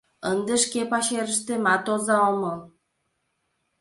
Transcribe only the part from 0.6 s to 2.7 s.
шке пачерыштемат оза омыл.